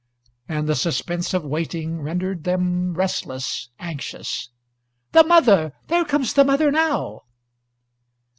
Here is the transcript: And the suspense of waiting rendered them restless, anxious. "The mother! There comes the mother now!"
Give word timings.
And 0.49 0.67
the 0.67 0.73
suspense 0.73 1.31
of 1.31 1.45
waiting 1.45 2.01
rendered 2.01 2.43
them 2.43 2.95
restless, 2.95 3.69
anxious. 3.77 4.49
"The 5.11 5.23
mother! 5.23 5.73
There 5.89 6.05
comes 6.05 6.33
the 6.33 6.43
mother 6.43 6.71
now!" 6.71 7.21